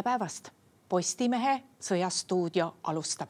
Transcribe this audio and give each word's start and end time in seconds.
tere 0.00 0.16
päevast. 0.16 0.48
Postimehe 0.88 1.62
Sõjastuudio 1.80 2.74
alustab. 2.82 3.28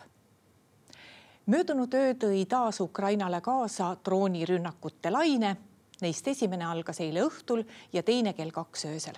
möödunud 1.46 1.94
öö 1.94 2.12
tõi 2.14 2.46
taas 2.46 2.80
Ukrainale 2.80 3.40
kaasa 3.40 3.96
droonirünnakute 4.04 5.10
laine. 5.10 5.56
Neist 6.00 6.28
esimene 6.28 6.64
algas 6.64 7.00
eile 7.00 7.24
õhtul 7.26 7.64
ja 7.92 8.02
teine 8.02 8.32
kell 8.32 8.50
kaks 8.50 8.84
öösel. 8.84 9.14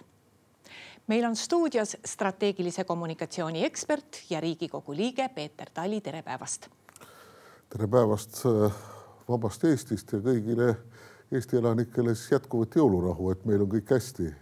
meil 1.07 1.25
on 1.25 1.37
stuudios 1.37 1.97
strateegilise 2.05 2.85
kommunikatsiooni 2.85 3.65
ekspert 3.65 4.23
ja 4.31 4.41
Riigikogu 4.41 4.95
liige 4.97 5.29
Peeter 5.29 5.71
Tali, 5.75 6.01
tere 6.01 6.23
päevast. 6.23 6.69
tere 7.69 7.87
päevast 7.87 8.47
äh, 8.47 8.73
vabast 9.29 9.65
Eestist 9.65 10.13
ja 10.13 10.19
kõigile 10.19 10.77
Eesti 11.33 11.57
elanikele 11.57 12.15
siis 12.15 12.33
jätkuvat 12.33 12.77
jõulurahu, 12.77 13.31
et 13.31 13.45
meil 13.45 13.61
on 13.61 13.69
kõik 13.69 13.91
hästi, 13.91 14.35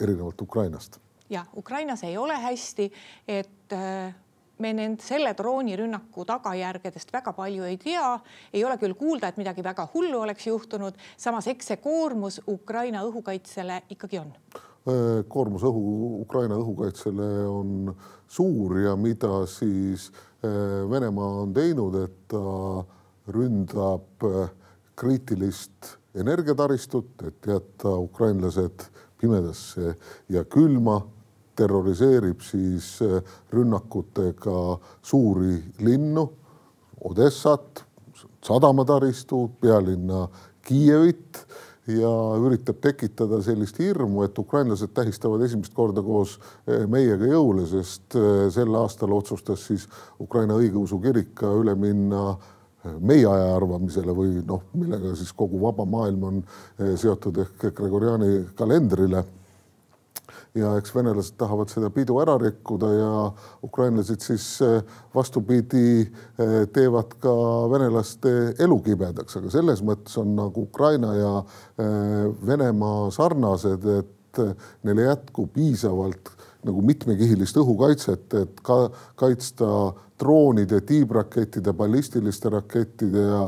erinevalt 0.00 0.40
Ukrainast. 0.42 1.03
Ja 1.30 1.44
Ukrainas 1.56 2.04
ei 2.04 2.16
ole 2.18 2.34
hästi, 2.34 2.92
et 3.28 3.72
äh, 3.72 4.14
me 4.58 4.72
nend 4.72 5.00
selle 5.02 5.34
droonirünnaku 5.36 6.24
tagajärgedest 6.24 7.12
väga 7.12 7.32
palju 7.32 7.64
ei 7.64 7.78
tea, 7.80 8.18
ei 8.52 8.64
ole 8.64 8.76
küll 8.78 8.94
kuulda, 8.98 9.28
et 9.28 9.40
midagi 9.40 9.64
väga 9.64 9.88
hullu 9.94 10.20
oleks 10.20 10.46
juhtunud. 10.46 10.94
samas, 11.16 11.46
eks 11.46 11.72
see 11.72 11.76
koormus 11.82 12.40
Ukraina 12.48 13.02
õhukaitsele 13.04 13.82
ikkagi 13.90 14.20
on. 14.20 14.32
Äh, 14.84 15.24
koormus 15.28 15.64
õhu, 15.64 16.20
Ukraina 16.20 16.58
õhukaitsele 16.60 17.30
on 17.48 17.94
suur 18.28 18.78
ja 18.84 18.96
mida 18.96 19.46
siis 19.46 20.10
äh, 20.44 20.84
Venemaa 20.90 21.40
on 21.46 21.54
teinud, 21.54 21.96
et 22.04 22.18
ta 22.28 22.84
ründab 23.32 24.20
kriitilist 24.94 25.96
energiataristut, 26.14 27.22
et 27.26 27.46
jätta 27.46 27.96
ukrainlased 27.98 28.84
pimedasse 29.20 29.94
ja 30.28 30.44
külma, 30.44 31.00
terroriseerib 31.56 32.42
siis 32.44 32.96
äh, 33.02 33.20
rünnakutega 33.52 34.78
suuri 35.02 35.58
linnu, 35.84 36.30
Odessat, 37.04 37.82
sadamataristu, 38.44 39.50
pealinna 39.60 40.22
Kiievit 40.64 41.42
ja 41.90 42.12
üritab 42.40 42.78
tekitada 42.80 43.42
sellist 43.44 43.76
hirmu, 43.82 44.22
et 44.24 44.38
ukrainlased 44.40 44.94
tähistavad 44.96 45.42
esimest 45.44 45.74
korda 45.76 46.02
koos 46.02 46.38
äh, 46.38 46.86
meiega 46.88 47.28
jõule, 47.28 47.66
sest 47.68 48.16
äh, 48.16 48.46
sel 48.54 48.72
aastal 48.80 49.12
otsustas 49.12 49.66
siis 49.68 49.86
Ukraina 50.20 50.56
õigeusu 50.56 51.00
kirik 51.04 51.34
ka 51.42 51.52
üle 51.60 51.76
minna 51.76 52.34
meie 53.00 53.24
aja 53.24 53.54
arvamisele 53.56 54.12
või 54.12 54.42
noh, 54.44 54.66
millega 54.76 55.14
siis 55.16 55.30
kogu 55.32 55.56
vaba 55.62 55.86
maailm 55.88 56.24
on 56.28 56.42
seotud 57.00 57.38
ehk 57.40 57.70
Gregoriani 57.78 58.42
kalendrile. 58.58 59.22
Ja 60.54 60.74
eks 60.78 60.94
venelased 60.94 61.36
tahavad 61.38 61.72
seda 61.72 61.90
pidu 61.90 62.20
ära 62.22 62.36
rikkuda 62.38 62.90
ja 62.94 63.12
ukrainlased 63.66 64.22
siis 64.22 64.46
eh, 64.62 64.80
vastupidi 65.14 66.04
eh, 66.04 66.60
teevad 66.74 67.16
ka 67.22 67.34
venelaste 67.72 68.54
elu 68.62 68.78
kibedaks, 68.86 69.40
aga 69.40 69.50
selles 69.54 69.82
mõttes 69.82 70.18
on 70.22 70.36
nagu 70.38 70.68
Ukraina 70.68 71.14
ja 71.18 71.32
Venemaa 72.46 73.10
sarnased, 73.14 73.86
et 73.98 74.40
neil 74.86 75.00
ei 75.02 75.08
jätku 75.08 75.46
piisavalt 75.54 76.30
nagu 76.64 76.82
mitmekihilist 76.82 77.58
õhukaitset, 77.60 78.34
et 78.40 78.60
ka 78.64 78.78
kaitsta 79.20 79.68
droonide, 80.20 80.80
tiibrakettide, 80.86 81.74
ballistiliste 81.76 82.52
rakettide 82.54 83.26
ja 83.28 83.42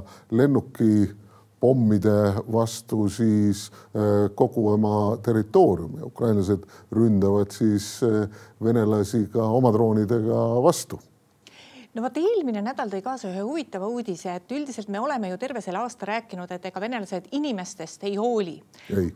lennukipommide 1.67 2.45
vastu 2.53 3.09
siis 3.09 3.71
äh, 3.71 4.31
kogu 4.35 4.69
oma 4.73 5.17
territooriumi. 5.23 6.03
ukrainlased 6.03 6.65
ründavad 6.93 7.51
siis 7.51 8.03
äh, 8.03 8.29
venelasi 8.63 9.27
ka 9.33 9.43
oma 9.43 9.73
droonidega 9.73 10.63
vastu 10.63 11.01
no 11.95 12.03
vot, 12.03 12.17
eelmine 12.17 12.61
nädal 12.61 12.91
tõi 12.93 13.01
kaasa 13.03 13.31
ühe 13.31 13.41
huvitava 13.41 13.87
uudise, 13.89 14.35
et 14.37 14.53
üldiselt 14.53 14.89
me 14.93 15.01
oleme 15.01 15.31
ju 15.31 15.39
terve 15.39 15.63
selle 15.65 15.79
aasta 15.81 16.07
rääkinud, 16.07 16.51
et 16.53 16.67
ega 16.69 16.81
venelased 16.81 17.31
inimestest 17.33 18.05
ei 18.05 18.17
hooli. 18.17 18.63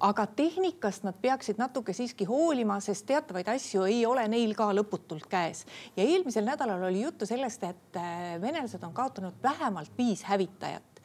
aga 0.00 0.26
tehnikast 0.26 1.04
nad 1.04 1.14
peaksid 1.20 1.58
natuke 1.58 1.92
siiski 1.92 2.24
hoolima, 2.24 2.80
sest 2.80 3.06
teatavaid 3.06 3.48
asju 3.48 3.84
ei 3.84 4.06
ole 4.06 4.26
neil 4.28 4.54
ka 4.54 4.70
lõputult 4.72 5.28
käes. 5.28 5.66
ja 5.96 6.04
eelmisel 6.04 6.44
nädalal 6.44 6.82
oli 6.88 7.02
juttu 7.02 7.26
sellest, 7.26 7.62
et 7.64 7.96
äh, 7.96 8.40
venelased 8.40 8.82
on 8.82 8.92
kaotanud 8.92 9.34
vähemalt 9.42 9.92
viis 9.98 10.24
hävitajat. 10.24 11.04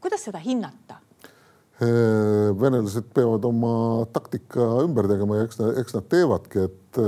Kuidas 0.00 0.26
seda 0.28 0.38
hinnata? 0.42 1.00
Venelased 2.56 3.10
peavad 3.12 3.44
oma 3.44 4.06
taktika 4.08 4.64
ümber 4.80 5.04
tegema 5.10 5.36
ja 5.36 5.44
eks 5.44 5.58
eks 5.82 5.92
nad 5.92 6.06
teevadki, 6.08 6.62
et 6.64 7.00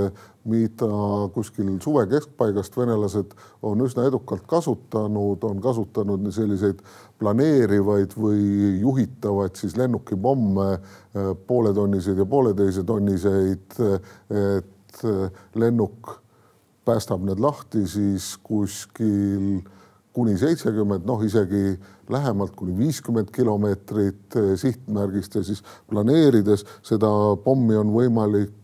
mida 0.49 0.89
kuskil 1.35 1.71
suve 1.83 2.05
keskpaigast 2.11 2.77
venelased 2.77 3.35
on 3.65 3.85
üsna 3.85 4.07
edukalt 4.09 4.47
kasutanud, 4.49 5.45
on 5.45 5.61
kasutanud 5.65 6.29
selliseid 6.35 6.81
planeerivaid 7.21 8.15
või 8.19 8.79
juhitavaid 8.83 9.59
siis 9.59 9.77
lennukipomme, 9.79 10.69
äh, 10.79 11.33
pooletonniseid 11.47 12.21
ja 12.23 12.29
pooleteise 12.29 12.85
tonniseid, 12.87 13.81
et 14.31 15.05
äh, 15.05 15.43
lennuk 15.55 16.15
päästab 16.89 17.25
need 17.27 17.41
lahti 17.43 17.85
siis 17.91 18.37
kuskil 18.43 19.59
kuni 20.13 20.39
seitsekümmend, 20.39 21.05
noh 21.07 21.23
isegi 21.25 21.79
lähemalt 22.11 22.55
kuni 22.57 22.77
viiskümmend 22.79 23.31
kilomeetrit 23.35 24.37
äh, 24.37 24.55
sihtmärgist 24.57 25.35
ja 25.35 25.45
siis 25.45 25.63
planeerides 25.91 26.65
seda 26.83 27.11
pommi 27.45 27.77
on 27.77 27.93
võimalik 27.95 28.55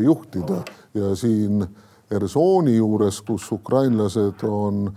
juhtida. 0.00 0.62
Ja 0.96 1.12
siin 1.16 1.66
Ersooni 2.10 2.78
juures, 2.78 3.20
kus 3.22 3.44
ukrainlased 3.52 4.40
on 4.48 4.88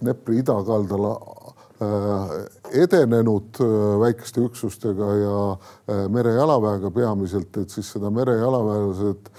Dnepri 0.00 0.40
idakaldal 0.42 1.06
äh, 1.08 2.32
edenenud 2.82 3.60
äh, 3.60 4.00
väikeste 4.00 4.42
üksustega 4.44 5.08
ja 5.16 5.36
äh, 5.52 6.08
merejalaväega 6.12 6.90
peamiselt, 6.90 7.56
et 7.56 7.70
siis 7.70 7.92
seda 7.94 8.10
merejalaväelased, 8.10 9.30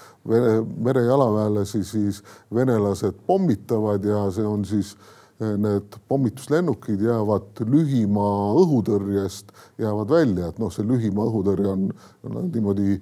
merejalaväelasi 0.78 1.84
siis 1.84 2.24
venelased 2.54 3.22
pommitavad 3.28 4.06
ja 4.06 4.26
see 4.32 4.46
on 4.46 4.66
siis 4.66 4.96
need 5.42 5.98
pommituslennukid 6.12 7.02
jäävad 7.02 7.64
lühimaa 7.66 8.54
õhutõrjest, 8.62 9.52
jäävad 9.82 10.14
välja, 10.14 10.50
et 10.52 10.62
noh, 10.62 10.72
see 10.74 10.86
lühimaa 10.86 11.28
õhutõrje 11.32 11.70
on, 11.72 11.88
on 12.30 12.50
niimoodi 12.54 13.00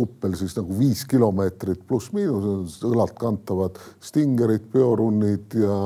kuppel 0.00 0.34
siis 0.38 0.54
nagu 0.56 0.76
viis 0.78 1.02
kilomeetrit 1.08 1.82
pluss-miinus, 1.88 2.78
õlalt 2.88 3.16
kantavad 3.20 3.76
stingerid, 4.04 4.70
biorunnid 4.72 5.56
ja, 5.60 5.76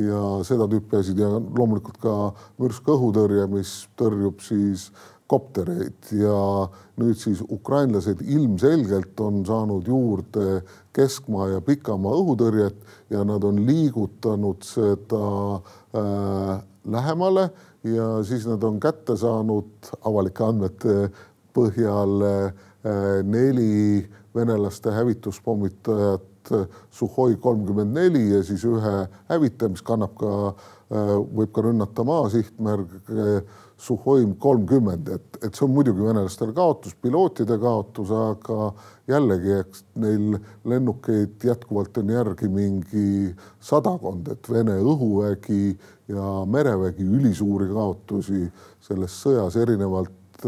ja 0.00 0.22
seda 0.46 0.66
tüüpi 0.70 0.98
asjad. 1.00 1.22
Ja 1.22 1.30
loomulikult 1.38 2.00
ka 2.02 2.16
mürskõhutõrje, 2.60 3.46
mis 3.52 3.74
tõrjub 4.00 4.42
siis 4.44 4.88
koptereid 5.30 6.10
ja 6.18 6.36
nüüd 7.00 7.18
siis 7.20 7.42
ukrainlased 7.46 8.22
ilmselgelt 8.26 9.20
on 9.22 9.44
saanud 9.46 9.86
juurde 9.88 10.60
keskmaa 10.96 11.48
ja 11.54 11.60
pikamaa 11.64 12.18
õhutõrjet 12.18 12.80
ja 13.14 13.22
nad 13.24 13.44
on 13.46 13.62
liigutanud 13.66 14.66
seda 14.66 15.26
äh, 15.56 16.56
lähemale 16.90 17.50
ja 17.86 18.08
siis 18.26 18.48
nad 18.50 18.64
on 18.66 18.80
kätte 18.82 19.16
saanud 19.16 19.94
avalike 20.04 20.44
andmete 20.44 20.96
põhjal 21.54 22.26
äh, 22.26 22.66
Äh, 22.80 23.20
neli 23.28 24.08
venelaste 24.34 24.92
hävituspommitajat 24.94 26.52
äh, 26.52 26.66
Suhhoi 26.90 27.36
kolmkümmend 27.36 27.96
neli 27.96 28.30
ja 28.30 28.42
siis 28.46 28.64
ühe 28.64 28.94
hävitaja, 29.28 29.72
mis 29.74 29.82
kannab 29.86 30.14
ka, 30.20 30.54
äh, 30.92 31.16
võib 31.20 31.52
ka 31.54 31.66
rünnata 31.66 32.04
maa 32.06 32.28
sihtmärk 32.32 33.10
Suhhoi 33.80 34.26
kolmkümmend, 34.38 35.08
et, 35.08 35.38
et 35.40 35.56
see 35.56 35.64
on 35.64 35.70
muidugi 35.72 36.04
venelastele 36.04 36.52
kaotus, 36.52 36.92
pilootide 37.00 37.56
kaotus, 37.62 38.10
aga 38.12 38.66
jällegi, 39.08 39.54
eks 39.62 39.86
neil 40.02 40.36
lennukeid 40.68 41.46
jätkuvalt 41.48 41.96
on 42.02 42.12
järgi 42.12 42.50
mingi 42.52 43.06
sadakond, 43.64 44.28
et 44.34 44.50
Vene 44.52 44.76
õhuvägi 44.84 45.78
ja 46.12 46.26
merevägi 46.44 47.08
ülisuuri 47.08 47.70
kaotusi 47.72 48.50
selles 48.84 49.16
sõjas 49.24 49.56
erinevalt 49.56 50.44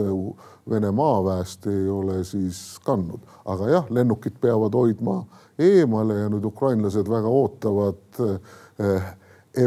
Vene 0.70 0.92
maaväest 0.94 1.66
ei 1.66 1.88
ole 1.90 2.20
siis 2.24 2.78
kandnud, 2.86 3.24
aga 3.50 3.70
jah, 3.70 3.88
lennukid 3.90 4.36
peavad 4.40 4.76
hoidma 4.78 5.24
eemale 5.58 6.20
ja 6.20 6.28
nüüd 6.30 6.44
ukrainlased 6.46 7.08
väga 7.10 7.30
ootavad 7.30 8.20
eh, 8.22 9.08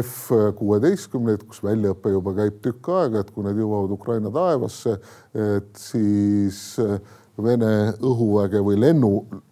F 0.00 0.32
kuueteistkümneid, 0.58 1.44
kus 1.46 1.60
väljaõpe 1.62 2.10
juba 2.10 2.32
käib 2.38 2.56
tükk 2.64 2.88
aega, 2.96 3.20
et 3.20 3.30
kui 3.30 3.44
need 3.44 3.60
jõuavad 3.60 3.92
Ukraina 3.94 4.32
taevasse, 4.34 4.96
et 5.36 5.70
siis 5.80 6.62
eh, 6.82 6.98
Vene 7.36 7.92
õhuväge 8.00 8.62
või 8.64 8.78
lennu, 8.80 9.10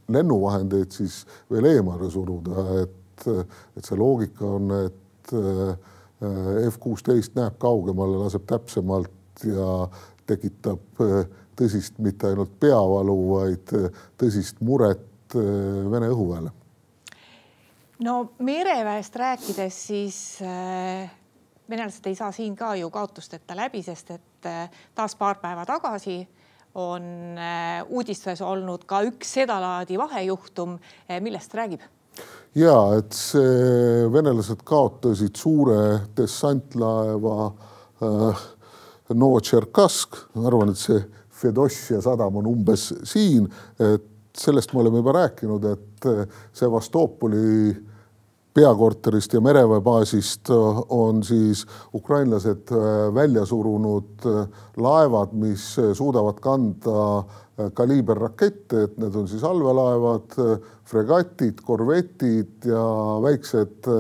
lennuvahendeid 0.09 0.95
siis 0.97 1.19
veel 1.53 1.67
eemale 1.69 2.07
suruda, 2.09 2.63
et, 2.81 3.27
et 3.29 3.85
see 3.85 3.99
loogika 4.01 4.47
on, 4.57 4.73
et 4.87 5.35
eh, 5.37 5.93
F 6.71 6.79
kuusteist 6.81 7.37
näeb 7.37 7.59
kaugemale, 7.61 8.17
laseb 8.23 8.47
täpsemalt 8.49 9.45
ja 9.45 9.69
tekitab 10.27 11.03
äh, 11.05 11.25
tõsist 11.57 11.99
mitte 12.03 12.31
ainult 12.31 12.55
peavalu, 12.61 13.17
vaid 13.31 13.75
äh, 13.79 14.05
tõsist 14.21 14.63
muret 14.65 15.11
Vene 15.35 16.07
õhuväele? 16.13 16.51
no 18.05 18.35
mereväest 18.39 19.17
rääkides, 19.17 19.79
siis 19.87 20.19
äh, 20.43 21.11
venelased 21.71 22.07
ei 22.07 22.15
saa 22.15 22.33
siin 22.33 22.57
ka 22.57 22.75
ju 22.79 22.91
kaotusteta 22.91 23.57
läbi, 23.57 23.83
sest 23.83 24.11
et 24.15 24.49
äh, 24.49 24.71
taas 24.95 25.17
paar 25.17 25.41
päeva 25.43 25.67
tagasi 25.67 26.21
on 26.75 27.39
äh, 27.39 27.85
uudistes 27.89 28.43
olnud 28.43 28.85
ka 28.87 29.03
üks 29.07 29.37
sedalaadi 29.39 29.99
vahejuhtum, 29.99 30.79
millest 31.21 31.55
räägib? 31.55 31.85
ja 32.55 32.75
et 32.99 33.15
see 33.15 34.05
venelased 34.13 34.63
kaotasid 34.67 35.37
suure 35.39 35.79
dessantlaeva 36.17 37.39
äh, 37.49 38.45
Novotšerkask, 39.13 40.17
ma 40.35 40.49
arvan, 40.49 40.73
et 40.73 40.81
see 40.81 41.03
Fedossia 41.35 42.01
sadam 42.01 42.39
on 42.41 42.47
umbes 42.49 42.87
siin, 43.05 43.49
et 43.83 44.07
sellest 44.35 44.73
me 44.73 44.81
oleme 44.81 45.03
juba 45.03 45.13
rääkinud, 45.19 45.67
et 45.69 46.07
Sevastopoli 46.57 47.75
peakorterist 48.55 49.35
ja 49.35 49.41
mereväebaasist 49.43 50.51
on 50.95 51.23
siis 51.27 51.65
ukrainlased 51.95 52.71
välja 53.15 53.43
surunud 53.47 54.27
laevad, 54.77 55.33
mis 55.35 55.65
suudavad 55.99 56.39
kanda 56.43 57.25
kaliiberrakette, 57.75 58.85
et 58.87 58.97
need 59.03 59.15
on 59.19 59.27
siis 59.31 59.43
allveelaevad, 59.47 60.39
fregatid, 60.87 61.61
korvetid 61.67 62.71
ja 62.71 62.85
väiksed 63.23 63.91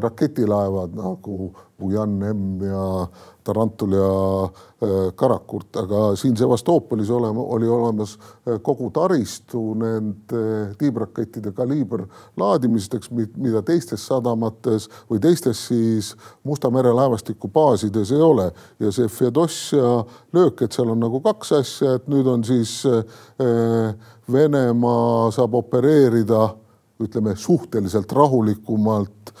raketilaevad 0.00 0.94
nagu 0.96 1.50
Bujan 1.78 2.18
M 2.24 2.62
ja 2.64 3.06
Tarantul 3.44 3.92
ja 3.92 4.44
äh, 4.44 5.12
Karakurt, 5.14 5.76
aga 5.76 6.16
siin 6.16 6.36
Sevastoopolis 6.36 7.10
olema, 7.10 7.40
oli 7.40 7.68
olemas 7.68 8.18
äh, 8.18 8.58
kogu 8.62 8.90
taristu 8.90 9.74
nende 9.78 10.74
tiibrakettide 10.78 11.52
kaliiber 11.56 12.04
laadimiseks, 12.36 13.10
mida 13.36 13.62
teistes 13.62 14.06
sadamates 14.06 14.88
või 15.10 15.22
teistes 15.22 15.66
siis 15.70 16.14
Musta 16.44 16.70
mere 16.70 16.92
laevastiku 16.92 17.48
baasides 17.48 18.12
ei 18.12 18.22
ole. 18.22 18.50
ja 18.80 18.92
see 18.92 19.08
Fedossia 19.08 20.04
löök, 20.32 20.62
et 20.62 20.72
seal 20.72 20.90
on 20.90 21.00
nagu 21.00 21.20
kaks 21.20 21.52
asja, 21.52 21.94
et 21.94 22.08
nüüd 22.08 22.26
on 22.26 22.44
siis 22.44 22.82
äh, 22.86 23.94
Venemaa 24.32 25.30
saab 25.30 25.54
opereerida 25.54 26.48
ütleme 26.98 27.36
suhteliselt 27.38 28.12
rahulikumalt 28.12 29.32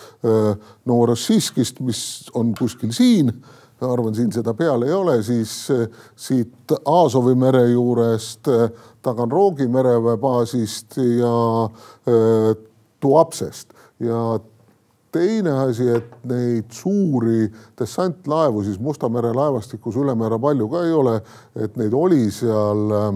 Novorossijskist, 0.86 1.80
mis 1.82 2.02
on 2.38 2.52
kuskil 2.58 2.92
siin 2.94 3.32
ma 3.80 3.92
arvan, 3.92 4.14
siin 4.14 4.32
seda 4.34 4.54
peal 4.58 4.82
ei 4.86 4.92
ole, 4.94 5.20
siis 5.22 5.52
eh, 5.74 5.86
siit 6.18 6.74
Aasovi 6.78 7.34
mere 7.38 7.64
juurest, 7.70 8.48
eh, 8.50 8.68
Taganrogi 9.02 9.68
mereväebaasist 9.70 10.98
ja 10.98 11.34
äh, 11.64 12.54
Tuapsest. 13.00 13.74
Ja 14.02 14.40
teine 15.14 15.52
asi, 15.62 15.86
et 15.94 16.10
neid 16.28 16.74
suuri 16.74 17.46
dessantlaevu 17.78 18.64
siis 18.66 18.80
Musta 18.82 19.08
mere 19.08 19.30
laevastikus 19.34 19.96
ülemäära 19.96 20.38
palju 20.42 20.68
ka 20.68 20.82
ei 20.84 20.92
ole, 20.92 21.14
et 21.56 21.78
neid 21.78 21.94
oli 21.94 22.26
seal 22.34 22.94
äh, 22.98 23.12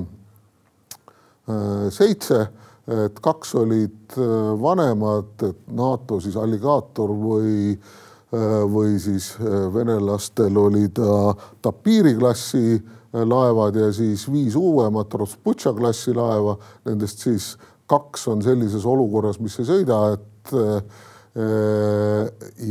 seitse, 1.90 2.46
et 2.90 3.20
kaks 3.22 3.54
olid 3.60 4.16
vanemad, 4.58 5.36
et 5.46 5.60
NATO 5.70 6.18
siis 6.20 6.34
alligaator 6.36 7.12
või 7.14 7.76
äh, 7.76 7.92
Äh, 8.32 8.62
või 8.64 8.96
siis 8.96 9.34
äh, 9.36 9.74
venelastel 9.74 10.56
oli 10.56 10.86
ta 10.88 11.34
Tapiri 11.60 12.14
klassi 12.16 12.78
äh, 12.78 13.26
laevad 13.28 13.76
ja 13.76 13.90
siis 13.92 14.24
viis 14.32 14.54
uuemat 14.56 15.12
Rosputša 15.20 15.74
klassi 15.76 16.14
laeva, 16.16 16.54
nendest 16.88 17.20
siis 17.26 17.50
kaks 17.92 18.24
on 18.32 18.40
sellises 18.40 18.86
olukorras, 18.88 19.36
mis 19.36 19.58
ei 19.60 19.68
sõida, 19.68 19.98
et 20.14 20.52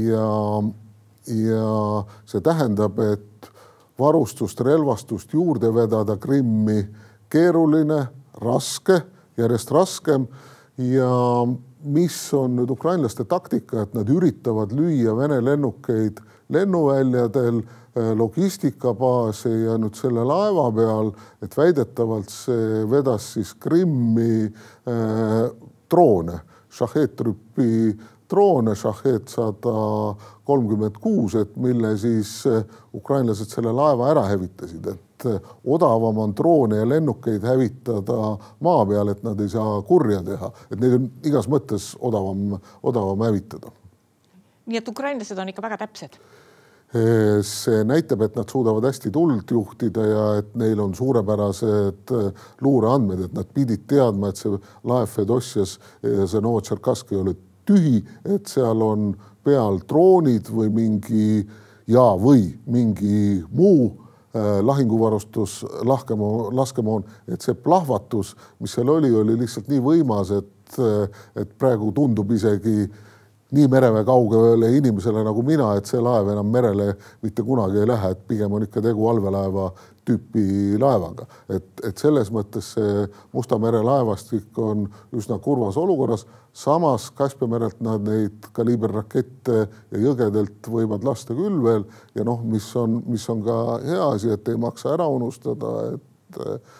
ja, 0.01 0.29
ja 1.29 1.75
see 2.25 2.41
tähendab, 2.41 2.97
et 3.05 3.49
varustust, 4.01 4.63
relvastust 4.65 5.35
juurde 5.37 5.69
vedada 5.75 6.17
Krimmi 6.17 6.79
keeruline, 7.29 7.99
raske, 8.41 8.97
järjest 9.37 9.71
raskem. 9.71 10.27
Ja 10.77 11.11
mis 11.83 12.17
on 12.33 12.55
nüüd 12.57 12.71
ukrainlaste 12.73 13.25
taktika, 13.29 13.83
et 13.83 13.93
nad 13.93 14.09
üritavad 14.09 14.73
lüüa 14.75 15.15
Vene 15.17 15.41
lennukeid 15.43 16.21
lennuväljadel, 16.51 17.61
äh, 17.97 18.11
logistikabaase 18.17 19.49
ja 19.65 19.77
nüüd 19.79 19.95
selle 19.99 20.23
laeva 20.27 20.67
peal, 20.75 21.11
et 21.43 21.57
väidetavalt 21.57 22.31
see 22.31 22.85
vedas 22.91 23.33
siis 23.35 23.53
Krimmi 23.59 24.47
äh, 24.47 25.51
droone, 25.91 26.39
šahheetrüpi 26.71 27.97
droone, 28.31 28.75
šahheet 28.79 29.31
sada 29.31 29.75
kolmkümmend 30.47 30.97
kuus, 31.01 31.35
et 31.39 31.55
mille 31.59 31.93
siis 31.99 32.41
äh, 32.49 32.63
ukrainlased 32.97 33.51
selle 33.51 33.73
laeva 33.75 34.09
ära 34.11 34.25
hävitasid, 34.29 34.87
et 34.91 35.27
eh, 35.29 35.51
odavam 35.75 36.19
on 36.25 36.35
droone 36.35 36.81
ja 36.81 36.87
lennukeid 36.89 37.45
hävitada 37.45 38.35
maa 38.65 38.85
peal, 38.89 39.13
et 39.13 39.23
nad 39.23 39.39
ei 39.41 39.51
saa 39.51 39.79
kurja 39.87 40.21
teha, 40.27 40.51
et 40.71 40.79
neid 40.81 40.97
on 40.97 41.09
igas 41.27 41.49
mõttes 41.51 41.91
odavam, 41.99 42.57
odavam 42.83 43.27
hävitada. 43.27 43.71
nii 44.65 44.77
et 44.77 44.87
ukrainlased 44.87 45.39
on 45.41 45.49
ikka 45.49 45.63
väga 45.63 45.77
täpsed 45.85 46.17
eh, 46.95 47.39
see 47.47 47.85
näitab, 47.87 48.25
et 48.27 48.35
nad 48.35 48.49
suudavad 48.49 48.85
hästi 48.89 49.11
tuld 49.11 49.51
juhtida 49.51 50.07
ja 50.07 50.25
et 50.41 50.51
neil 50.55 50.79
on 50.83 50.95
suurepärased 50.95 52.17
eh, 52.17 52.43
luureandmed, 52.61 53.23
et 53.27 53.39
nad 53.39 53.53
pidid 53.53 53.87
teadma, 53.87 54.29
et 54.29 54.41
see 54.41 54.59
laev 54.83 55.07
Fedossias, 55.15 55.77
see 56.01 56.43
Novotšerkask 56.43 57.15
ei 57.15 57.23
ole 57.23 57.37
tühi, 57.65 58.01
et 58.25 58.47
seal 58.47 58.81
on 58.85 59.11
peal 59.43 59.81
droonid 59.89 60.49
või 60.53 60.69
mingi 60.73 61.25
ja, 61.89 62.11
või 62.17 62.51
mingi 62.69 63.41
muu 63.51 63.91
Äh, 64.35 64.65
lahinguvarustus, 64.65 65.65
lahkemoon, 65.83 66.55
laskemoon, 66.55 67.03
et 67.27 67.43
see 67.43 67.51
plahvatus, 67.51 68.29
mis 68.63 68.71
seal 68.71 68.87
oli, 68.87 69.09
oli 69.11 69.33
lihtsalt 69.35 69.67
nii 69.67 69.81
võimas, 69.83 70.31
et, 70.31 70.77
et 71.35 71.51
praegu 71.59 71.89
tundub 71.91 72.31
isegi 72.31 72.85
nii 73.51 73.67
mereväe 73.67 74.05
kaugele 74.07 74.69
inimesele 74.77 75.25
nagu 75.27 75.43
mina, 75.43 75.73
et 75.75 75.91
see 75.91 75.99
laev 75.99 76.31
enam 76.31 76.47
merele 76.47 76.93
mitte 77.19 77.43
kunagi 77.43 77.81
ei 77.81 77.89
lähe, 77.91 78.13
et 78.15 78.21
pigem 78.31 78.55
on 78.55 78.63
ikka 78.63 78.79
tegu 78.85 79.09
allveelaeva 79.11 79.67
tüüpi 80.07 80.79
laevaga, 80.79 81.27
et, 81.51 81.67
et 81.89 81.99
selles 81.99 82.31
mõttes 82.31 82.71
see 82.77 83.03
Musta 83.35 83.59
mere 83.59 83.83
laevastik 83.83 84.63
on 84.63 84.87
üsna 85.11 85.41
kurvas 85.43 85.75
olukorras 85.75 86.23
samas 86.53 87.09
Kaspia 87.15 87.47
merelt 87.47 87.79
nad 87.81 88.03
neid 88.05 88.49
kaliiberrakette 88.55 89.57
ja 89.91 90.01
jõgedelt 90.01 90.67
võivad 90.67 91.05
lasta 91.07 91.35
küll 91.37 91.61
veel. 91.63 91.85
Ja 92.15 92.25
noh, 92.27 92.43
mis 92.43 92.67
on, 92.79 93.01
mis 93.07 93.27
on 93.31 93.43
ka 93.45 93.57
hea 93.85 94.07
asi, 94.11 94.31
et 94.33 94.51
ei 94.51 94.59
maksa 94.59 94.93
ära 94.95 95.07
unustada, 95.07 95.73
et 95.95 96.41
äh, 96.43 96.77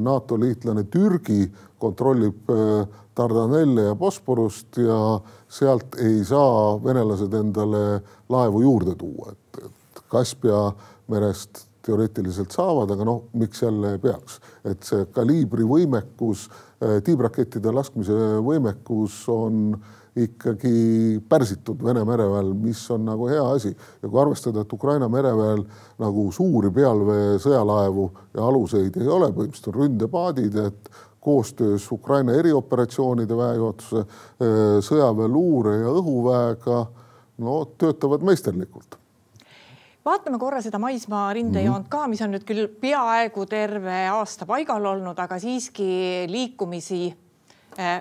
NATO 0.00 0.38
liitlane 0.40 0.86
Türgi 0.90 1.44
kontrollib 1.80 2.50
äh, 2.50 2.86
Dardanelle 3.16 3.90
ja 3.90 3.96
Bosporust 3.98 4.78
ja 4.80 4.98
sealt 5.50 5.98
ei 6.00 6.22
saa 6.24 6.78
venelased 6.82 7.34
endale 7.36 7.84
laevu 8.32 8.62
juurde 8.64 8.94
tuua, 8.98 9.34
et, 9.34 9.64
et 9.66 10.02
Kaspia 10.10 10.70
merest 11.10 11.66
teoreetiliselt 11.90 12.54
saavad, 12.54 12.94
aga 12.94 13.06
noh, 13.10 13.26
miks 13.36 13.66
jälle 13.66 13.96
peaks, 14.02 14.40
et 14.70 14.86
see 14.86 15.04
kaliibri 15.12 15.66
võimekus 15.66 16.48
Äh, 16.80 17.02
tiibrakettide 17.04 17.68
laskmise 17.76 18.14
võimekus 18.40 19.18
on 19.28 19.74
ikkagi 20.16 21.18
pärsitud 21.28 21.82
Vene 21.84 22.06
mereväel, 22.08 22.54
mis 22.56 22.80
on 22.94 23.04
nagu 23.04 23.26
hea 23.28 23.42
asi. 23.52 23.74
ja 24.00 24.08
kui 24.08 24.20
arvestada, 24.20 24.64
et 24.64 24.72
Ukraina 24.72 25.08
mereväel 25.12 25.60
nagu 26.00 26.24
suuri 26.32 26.70
pealvee 26.72 27.36
sõjalaevu 27.44 28.06
ja 28.32 28.46
aluseid 28.48 28.96
ei 28.96 29.12
ole, 29.12 29.28
põhimõtteliselt 29.28 29.68
on 29.74 29.76
ründepaadid, 29.76 30.56
et 30.56 30.90
koostöös 31.20 31.84
Ukraina 31.92 32.32
erioperatsioonide 32.40 33.36
väejuhatuse, 33.36 34.06
äh, 34.06 34.80
sõjaväeluure 34.88 35.76
ja 35.82 35.92
õhuväega 36.00 36.80
no 37.44 37.60
töötavad 37.76 38.24
meisterlikult 38.24 38.99
vaatame 40.04 40.38
korra 40.38 40.62
seda 40.64 40.80
maismaa 40.80 41.32
rindejoont 41.36 41.86
mhm. 41.86 41.92
ka, 41.92 42.08
mis 42.08 42.22
on 42.24 42.34
nüüd 42.34 42.46
küll 42.48 42.68
peaaegu 42.80 43.46
terve 43.50 44.02
aasta 44.12 44.48
paigal 44.48 44.84
olnud, 44.94 45.18
aga 45.18 45.38
siiski 45.42 46.26
liikumisi 46.30 47.08
eh, 47.78 47.96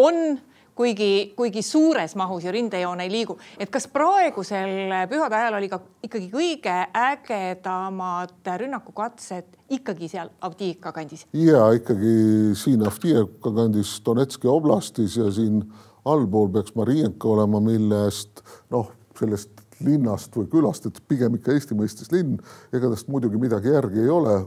on, 0.00 0.38
kuigi, 0.74 1.32
kuigi 1.36 1.62
suures 1.62 2.16
mahus 2.18 2.44
ju 2.46 2.52
rindejoon 2.54 3.00
ei 3.04 3.12
liigu. 3.12 3.38
et 3.58 3.70
kas 3.70 3.86
praegusel 3.92 4.94
pühade 5.10 5.38
ajal 5.38 5.58
oli 5.60 5.68
ka 5.68 5.80
ikkagi 6.02 6.30
kõige 6.32 6.76
ägedamad 6.96 8.52
rünnakukatsed 8.64 9.58
ikkagi 9.76 10.08
seal 10.08 10.32
Avdiivka 10.40 10.92
kandis? 10.92 11.26
ja 11.32 11.68
ikkagi 11.76 12.56
siin 12.58 12.86
Avdiivka 12.86 13.54
kandis 13.54 14.00
Donetski 14.04 14.50
oblastis 14.50 15.16
ja 15.20 15.30
siin 15.30 15.62
allpool 16.04 16.48
peaks 16.48 16.74
Marienko 16.74 17.34
olema, 17.36 17.60
millest 17.60 18.40
noh, 18.72 18.88
sellest 19.18 19.59
linnast 19.84 20.34
või 20.36 20.48
külast, 20.52 20.86
et 20.86 21.02
pigem 21.08 21.36
ikka 21.38 21.54
Eesti 21.54 21.76
mõistes 21.78 22.10
linn, 22.14 22.38
ega 22.72 22.90
tast 22.92 23.10
muidugi 23.12 23.40
midagi 23.40 23.72
järgi 23.74 24.04
ei 24.04 24.10
ole. 24.12 24.40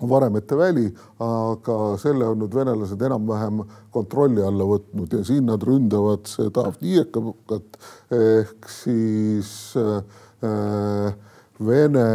Varemete 0.00 0.56
väli, 0.56 0.86
aga 1.20 1.74
selle 2.00 2.24
on 2.24 2.38
nüüd 2.40 2.54
venelased 2.56 3.02
enam-vähem 3.04 3.58
kontrolli 3.92 4.40
alla 4.40 4.64
võtnud 4.64 5.12
ja 5.12 5.20
siin 5.28 5.44
nad 5.50 5.60
ründavad 5.60 6.24
seda 6.30 6.64
Avdiivkat 6.70 7.76
ehk 8.16 8.70
siis 8.72 9.50
äh, 9.76 11.12
Vene 11.60 12.06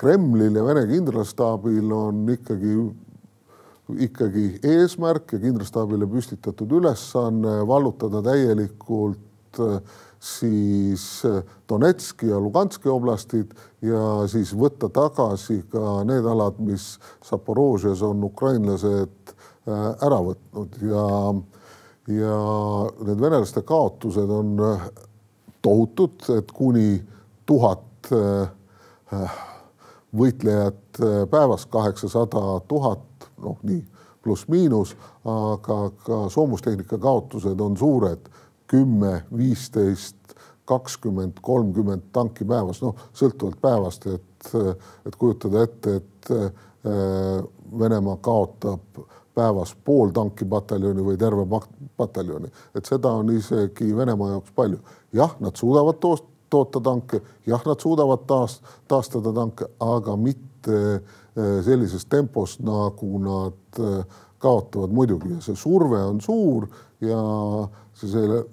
Kremlil 0.00 0.56
ja 0.56 0.64
Vene 0.64 0.86
kindralstaabil 0.88 1.92
on 1.92 2.24
ikkagi 2.32 2.72
ikkagi 4.00 4.46
eesmärk 4.64 5.34
ja 5.36 5.42
kindralstaabile 5.42 6.08
püstitatud 6.08 6.70
ülesanne 6.78 7.58
vallutada 7.68 8.22
täielikult 8.24 9.60
äh, 9.60 10.00
siis 10.24 11.22
äh, 11.24 11.42
Donetski 11.68 12.28
ja 12.28 12.40
Luganski 12.40 12.88
oblastid 12.88 13.52
ja 13.84 14.24
siis 14.30 14.54
võtta 14.56 14.88
tagasi 14.88 15.60
ka 15.72 16.00
need 16.08 16.24
alad, 16.24 16.60
mis 16.64 16.94
Zaporožias 17.24 18.02
on 18.06 18.24
ukrainlased 18.24 19.34
äh, 19.34 19.90
ära 20.06 20.22
võtnud. 20.24 20.78
Ja, 20.88 21.06
ja 22.08 22.38
need 23.04 23.20
venelaste 23.20 23.64
kaotused 23.68 24.32
on 24.32 24.56
äh, 24.64 24.86
tohutud, 25.64 26.24
et 26.38 26.52
kuni 26.52 27.02
tuhat 27.48 27.80
võitlejat 30.16 30.98
päevas, 31.32 31.64
kaheksasada 31.72 32.42
tuhat, 32.68 33.28
noh 33.40 33.60
nii 33.64 33.80
pluss-miinus, 34.24 34.92
aga 35.28 35.78
ka 36.04 36.18
soomustehnika 36.32 36.98
kaotused 37.00 37.60
on 37.60 37.76
suured 37.80 38.28
kümme, 38.66 39.22
viisteist, 39.36 40.16
kakskümmend, 40.64 41.40
kolmkümmend 41.42 42.08
tanki 42.12 42.44
päevas, 42.48 42.80
noh, 42.82 42.96
sõltuvalt 43.16 43.60
päevast, 43.60 44.06
et, 44.08 44.54
et 45.06 45.16
kujutada 45.16 45.66
ette, 45.66 45.98
et 46.00 46.32
äh, 46.32 46.48
Venemaa 47.78 48.18
kaotab 48.20 49.00
päevas 49.34 49.72
pool 49.84 50.12
tankipataljoni 50.14 51.02
või 51.02 51.16
terve 51.18 51.46
pataljoni, 51.96 52.50
et 52.76 52.86
seda 52.86 53.10
on 53.18 53.32
isegi 53.34 53.88
Venemaa 53.96 54.34
jaoks 54.36 54.52
palju. 54.54 54.78
jah, 55.12 55.36
nad 55.40 55.56
suudavad 55.56 55.98
toost, 56.00 56.24
toota 56.50 56.80
tanke, 56.80 57.20
jah, 57.46 57.62
nad 57.66 57.80
suudavad 57.80 58.26
taas, 58.28 58.60
taastada 58.88 59.32
tanke, 59.34 59.66
aga 59.80 60.16
mitte 60.16 60.76
äh, 60.94 61.00
sellises 61.66 62.06
tempos, 62.06 62.58
nagu 62.62 63.18
nad 63.18 63.80
äh, 63.80 64.04
kaotavad 64.38 64.92
muidugi. 64.92 65.32
Ja 65.34 65.40
see 65.42 65.56
surve 65.56 66.02
on 66.04 66.20
suur 66.20 66.68
ja 67.00 67.18
see 67.94 68.10
selle 68.10 68.44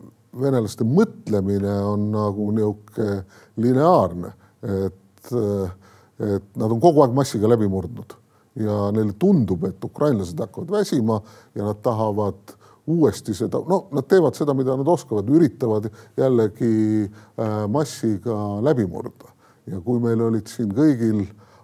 venelaste 0.41 0.85
mõtlemine 0.87 1.73
on 1.83 2.07
nagu 2.13 2.47
niisugune 2.55 3.23
lineaarne, 3.61 4.31
et, 4.63 5.33
et 5.35 6.49
nad 6.61 6.71
on 6.71 6.79
kogu 6.79 7.03
aeg 7.03 7.15
massiga 7.15 7.49
läbi 7.51 7.67
murdnud 7.71 8.15
ja 8.59 8.89
neile 8.95 9.13
tundub, 9.19 9.63
et 9.67 9.83
ukrainlased 9.83 10.39
hakkavad 10.39 10.71
väsima 10.71 11.19
ja 11.55 11.65
nad 11.65 11.79
tahavad 11.83 12.55
uuesti 12.91 13.33
seda, 13.37 13.61
no 13.67 13.85
nad 13.95 14.07
teevad 14.09 14.35
seda, 14.35 14.55
mida 14.57 14.75
nad 14.75 14.87
oskavad, 14.87 15.29
üritavad 15.29 15.87
jällegi 16.17 17.05
äh, 17.05 17.67
massiga 17.71 18.37
läbi 18.63 18.87
murda. 18.87 19.29
ja 19.69 19.79
kui 19.85 19.99
meil 20.01 20.21
olid 20.25 20.49
siin 20.49 20.71
kõigil 20.73 21.21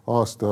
aasta 0.08 0.50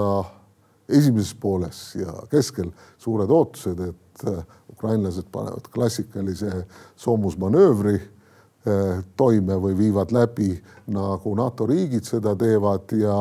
esimeses 0.89 1.35
pooles 1.39 1.81
ja 1.95 2.11
keskel 2.31 2.71
suured 2.97 3.29
ootused, 3.31 3.79
et 3.79 3.95
äh, 4.27 4.43
ukrainlased 4.71 5.27
panevad 5.31 5.67
klassikalise 5.73 6.65
soomusmanöövri 6.95 7.95
äh, 7.95 9.03
toime 9.17 9.57
või 9.61 9.77
viivad 9.77 10.11
läbi, 10.11 10.55
nagu 10.87 11.35
NATO 11.35 11.67
riigid 11.69 12.07
seda 12.07 12.35
teevad 12.35 12.91
ja, 12.97 13.19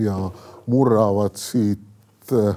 ja 0.00 0.16
murravad 0.66 1.36
siit 1.40 2.32
äh, 2.32 2.54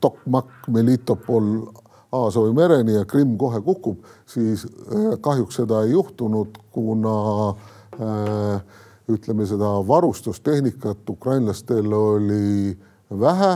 Tokmak, 0.00 0.48
Melitopol 0.66 1.68
Aasovi 2.12 2.50
mereni 2.54 2.96
ja 2.96 3.04
Krimm 3.06 3.36
kohe 3.38 3.60
kukub, 3.62 4.00
siis 4.26 4.64
kahjuks 5.22 5.60
seda 5.60 5.84
ei 5.86 5.92
juhtunud, 5.92 6.58
kuna 6.74 7.14
ütleme 9.14 9.46
seda 9.46 9.70
varustustehnikat 9.86 11.10
ukrainlastel 11.10 11.92
oli 11.94 12.74
vähe 13.10 13.52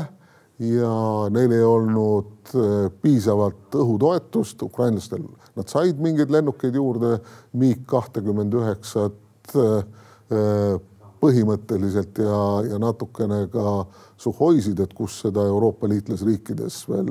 ja 0.59 1.29
neil 1.31 1.55
ei 1.55 1.65
olnud 1.65 2.53
äh, 2.55 2.89
piisavalt 3.03 3.75
õhutoetust, 3.79 4.63
ukrainlastel, 4.67 5.23
nad 5.57 5.71
said 5.71 6.01
mingeid 6.03 6.33
lennukeid 6.35 6.75
juurde, 6.75 7.19
MiG 7.59 7.85
kahtekümmend 7.91 8.57
üheksat 8.59 9.55
äh, 9.55 10.79
põhimõtteliselt 11.19 12.19
ja, 12.23 12.43
ja 12.75 12.79
natukene 12.79 13.47
ka 13.51 13.87
Suhoisid, 14.19 14.79
et 14.83 14.93
kus 14.99 15.21
seda 15.25 15.45
Euroopa 15.47 15.89
liitlasriikides 15.91 16.77
veel 16.91 17.09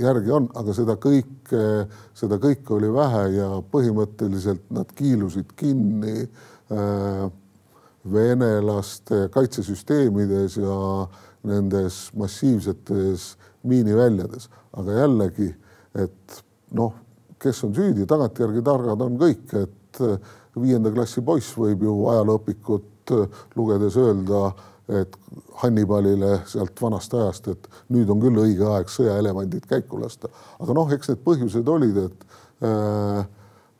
järgi 0.00 0.32
on, 0.32 0.46
aga 0.56 0.74
seda 0.76 0.96
kõike, 1.00 1.62
seda 2.16 2.38
kõike 2.40 2.72
oli 2.76 2.88
vähe 2.92 3.22
ja 3.36 3.48
põhimõtteliselt 3.72 4.64
nad 4.72 4.92
kiilusid 4.96 5.52
kinni 5.60 6.28
venelaste 8.12 9.28
kaitsesüsteemides 9.32 10.56
ja 10.60 10.78
nendes 11.48 12.04
massiivsetes 12.18 13.32
miiniväljades, 13.68 14.48
aga 14.78 14.98
jällegi, 15.02 15.48
et 15.98 16.42
noh, 16.78 16.94
kes 17.42 17.64
on 17.66 17.74
süüdi, 17.76 18.06
tagantjärgi 18.08 18.62
targad 18.64 19.02
on 19.04 19.18
kõik, 19.20 19.54
et 19.58 20.02
äh, 20.02 20.34
viienda 20.62 20.92
klassi 20.94 21.22
poiss 21.24 21.54
võib 21.58 21.82
ju 21.86 21.96
ajalooõpikut 22.12 23.14
äh, 23.16 23.42
lugedes 23.58 23.98
öelda, 24.00 24.52
et 24.92 25.14
Hannibalile 25.62 26.40
sealt 26.50 26.80
vanast 26.82 27.14
ajast, 27.14 27.46
et 27.52 27.68
nüüd 27.94 28.10
on 28.10 28.20
küll 28.22 28.40
õige 28.42 28.66
aeg 28.66 28.90
sõjaelevandid 28.90 29.66
käiku 29.70 30.00
lasta. 30.02 30.30
aga 30.60 30.74
noh, 30.76 30.90
eks 30.92 31.12
need 31.12 31.22
põhjused 31.24 31.68
olid, 31.70 32.00
et 32.06 32.26
äh, 32.66 33.22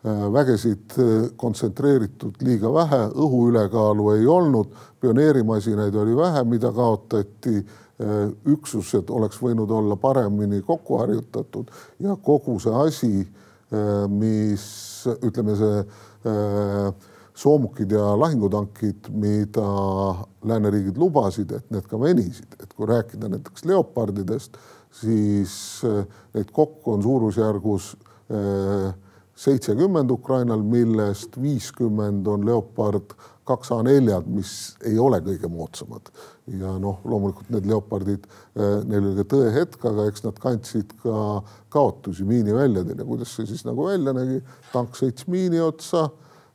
vägesid 0.04 0.96
kontsentreeritud 1.38 2.40
liiga 2.42 2.72
vähe, 2.74 3.04
õhuülekaalu 3.14 4.08
ei 4.16 4.24
olnud 4.26 4.72
pioneerimasinaid 5.02 5.94
oli 5.94 6.16
vähe, 6.16 6.44
mida 6.44 6.72
kaotati, 6.72 7.56
äh, 7.58 8.18
üksused 8.54 9.10
oleks 9.10 9.40
võinud 9.42 9.70
olla 9.70 9.96
paremini 9.96 10.62
kokku 10.62 11.00
harjutatud 11.02 11.70
ja 12.02 12.16
kogu 12.16 12.58
see 12.62 12.74
asi, 12.86 13.14
äh, 13.22 14.04
mis 14.08 14.66
ütleme, 15.22 15.56
see 15.58 15.80
äh, 15.82 17.10
soomukid 17.34 17.90
ja 17.90 18.12
lahingutankid, 18.18 19.08
mida 19.10 19.66
lääneriigid 20.46 20.98
lubasid, 21.00 21.54
et 21.56 21.70
need 21.72 21.88
ka 21.90 21.98
venisid, 22.00 22.58
et 22.60 22.74
kui 22.76 22.86
rääkida 22.86 23.30
näiteks 23.32 23.64
leopardidest, 23.66 24.58
siis 24.92 25.54
neid 26.34 26.50
kokku 26.52 26.92
on 26.92 27.02
suurusjärgus 27.02 27.86
seitsekümmend 29.36 30.10
Ukrainal, 30.10 30.62
millest 30.62 31.38
viiskümmend 31.40 32.26
on 32.28 32.46
Leopard 32.46 33.14
kaks 33.48 33.72
A4-d, 33.74 34.28
mis 34.30 34.52
ei 34.86 34.98
ole 35.02 35.18
kõige 35.24 35.50
moodsamad. 35.50 36.12
ja 36.58 36.72
noh, 36.82 36.98
loomulikult 37.06 37.52
need 37.54 37.68
leopardid, 37.70 38.24
eh, 38.58 38.80
neil 38.84 39.04
oli 39.06 39.22
ka 39.22 39.24
tõehetk, 39.30 39.84
aga 39.88 40.08
eks 40.10 40.24
nad 40.24 40.40
kandsid 40.42 40.90
ka 41.02 41.42
kaotusi 41.70 42.26
miiniväljadel 42.26 42.98
ja 42.98 43.06
kuidas 43.06 43.34
see 43.36 43.46
siis 43.46 43.62
nagu 43.64 43.86
välja 43.86 44.12
nägi, 44.16 44.40
tank 44.72 44.98
sõits 44.98 45.28
miini 45.30 45.62
otsa 45.62 46.08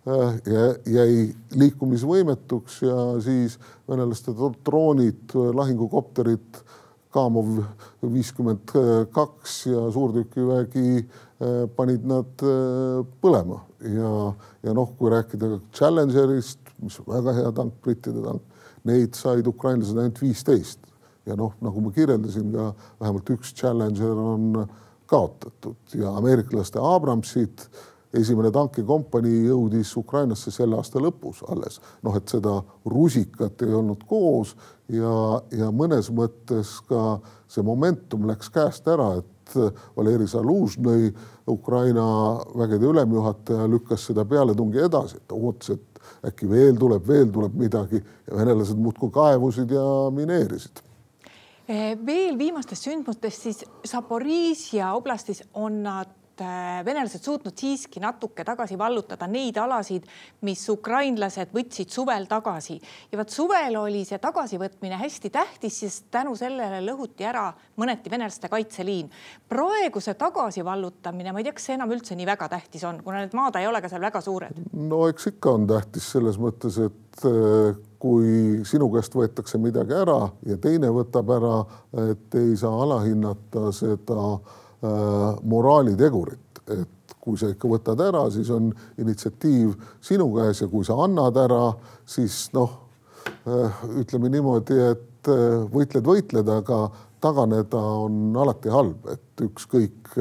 eh, 0.06 0.36
ja 0.52 0.66
jäi 1.00 1.32
liikumisvõimetuks 1.56 2.82
ja 2.84 2.98
siis 3.24 3.58
venelaste 3.88 4.36
droonid, 4.68 5.36
lahingukopterid, 5.56 6.62
Kamov 7.18 7.64
viiskümmend 8.06 8.76
kaks 9.14 9.56
ja 9.72 9.88
suurtükivägi 9.94 10.90
eh, 11.02 11.64
panid 11.76 12.06
nad 12.06 12.46
põlema. 13.24 13.64
Ja, 13.82 14.12
ja 14.66 14.74
noh, 14.78 14.92
kui 14.98 15.10
rääkida 15.14 15.58
Challengerist, 15.74 16.62
mis 16.82 17.00
on 17.02 17.10
väga 17.10 17.34
hea 17.40 17.52
tank, 17.58 17.80
brittide 17.86 18.22
tank, 18.26 18.46
neid 18.86 19.18
said 19.18 19.50
ukrainlased 19.50 19.98
ainult 19.98 20.22
viisteist. 20.22 20.82
Ja 21.28 21.36
noh, 21.36 21.54
nagu 21.62 21.82
ma 21.84 21.92
kirjeldasin 21.92 22.54
ka 22.54 22.72
vähemalt 23.02 23.32
üks 23.36 23.54
Challenger 23.58 24.22
on 24.22 24.68
kaotatud. 25.10 25.80
Ja 25.96 26.14
ameeriklaste 26.20 26.80
Abramsid, 26.84 27.66
esimene 28.20 28.52
tankikompanii 28.54 29.46
jõudis 29.48 29.94
Ukrainasse 29.98 30.52
selle 30.54 30.78
aasta 30.78 31.02
lõpus 31.04 31.44
alles. 31.52 31.80
noh, 32.04 32.16
et 32.16 32.28
seda 32.30 32.60
rusikat 32.86 33.62
ei 33.66 33.74
olnud 33.74 34.04
koos 34.08 34.56
ja, 34.92 35.42
ja 35.52 35.72
mõnes 35.72 36.12
mõttes 36.14 36.78
ka 36.90 37.20
see 37.48 37.66
momentum 37.66 38.28
läks 38.30 38.50
käest 38.54 38.88
ära, 38.88 39.18
et 39.22 39.56
Valeri 39.96 40.28
Zalužnõi, 40.28 41.14
Ukraina 41.48 42.08
vägede 42.58 42.90
ülemjuhataja, 42.90 43.68
lükkas 43.72 44.10
seda 44.10 44.26
pealetungi 44.28 44.82
edasi, 44.84 45.22
et 45.22 45.32
ootas, 45.32 45.78
et 45.78 46.28
äkki 46.28 46.50
veel 46.50 46.76
tuleb, 46.80 47.08
veel 47.08 47.32
tuleb 47.32 47.56
midagi 47.56 48.02
ja 48.02 48.36
venelased 48.36 48.80
muudkui 48.80 49.14
kaevusid 49.16 49.72
ja 49.72 49.88
mineerisid 50.12 50.84
veel 51.68 52.38
viimastest 52.40 52.88
sündmustest, 52.88 53.42
siis 53.44 53.66
Zaporižja 53.88 54.94
oblastis 54.96 55.42
on 55.54 55.82
nad 55.84 56.17
venelased 56.86 57.24
suutnud 57.24 57.56
siiski 57.58 58.02
natuke 58.04 58.44
tagasi 58.46 58.78
vallutada 58.78 59.28
neid 59.28 59.58
alasid, 59.58 60.06
mis 60.46 60.64
ukrainlased 60.70 61.54
võtsid 61.56 61.94
suvel 61.94 62.28
tagasi 62.30 62.78
ja 63.12 63.20
vot 63.20 63.34
suvel 63.34 63.78
oli 63.80 64.04
see 64.08 64.20
tagasivõtmine 64.22 65.00
hästi 65.02 65.32
tähtis, 65.34 65.80
sest 65.84 66.08
tänu 66.14 66.36
sellele 66.38 66.82
lõhuti 66.86 67.28
ära 67.28 67.48
mõneti 67.78 68.12
venelaste 68.12 68.50
kaitseliin. 68.50 69.10
praegu 69.50 70.02
see 70.02 70.14
tagasivallutamine, 70.14 71.32
ma 71.32 71.40
ei 71.40 71.48
tea, 71.48 71.58
kas 71.58 71.70
see 71.70 71.78
enam 71.78 71.92
üldse 71.96 72.16
nii 72.16 72.30
väga 72.30 72.50
tähtis 72.50 72.84
on, 72.84 73.02
kuna 73.04 73.24
need 73.24 73.36
maad 73.38 73.56
ei 73.60 73.68
ole 73.68 73.82
ka 73.82 73.90
seal 73.90 74.02
väga 74.02 74.22
suured. 74.22 74.62
no 74.74 75.08
eks 75.08 75.32
ikka 75.34 75.58
on 75.58 75.68
tähtis 75.68 76.12
selles 76.12 76.38
mõttes, 76.42 76.80
et 76.86 77.26
äh, 77.26 77.74
kui 78.00 78.62
sinu 78.68 78.92
käest 78.94 79.16
võetakse 79.18 79.58
midagi 79.58 79.96
ära 79.98 80.22
ja 80.46 80.58
teine 80.62 80.94
võtab 80.94 81.34
ära, 81.34 81.58
et 82.12 82.36
ei 82.38 82.56
saa 82.58 82.84
alahinnata 82.84 83.72
seda 83.74 84.22
äh, 84.38 84.64
moraalitegurit, 84.82 86.62
et 86.70 87.16
kui 87.24 87.40
sa 87.40 87.50
ikka 87.52 87.70
võtad 87.72 88.02
ära, 88.06 88.28
siis 88.32 88.50
on 88.54 88.70
initsiatiiv 89.02 89.74
sinu 90.06 90.30
käes 90.36 90.62
ja 90.62 90.68
kui 90.72 90.86
sa 90.88 91.00
annad 91.04 91.40
ära, 91.42 91.72
siis 92.08 92.46
noh 92.56 92.76
äh,, 93.50 93.82
ütleme 94.04 94.30
niimoodi, 94.32 94.78
et 94.94 95.32
äh, 95.34 95.58
võitled, 95.74 96.06
võitled, 96.08 96.52
aga 96.54 96.86
taganeda 97.22 97.82
on 98.06 98.36
alati 98.38 98.72
halb, 98.72 99.08
et 99.12 99.42
ükskõik, 99.42 100.12